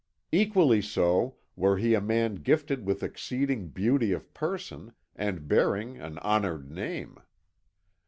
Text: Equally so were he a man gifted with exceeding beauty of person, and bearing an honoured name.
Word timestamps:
Equally 0.31 0.81
so 0.81 1.35
were 1.55 1.77
he 1.77 1.93
a 1.93 2.01
man 2.01 2.37
gifted 2.37 2.87
with 2.87 3.03
exceeding 3.03 3.67
beauty 3.67 4.11
of 4.13 4.33
person, 4.33 4.93
and 5.15 5.47
bearing 5.47 5.97
an 6.01 6.17
honoured 6.17 6.71
name. 6.71 7.19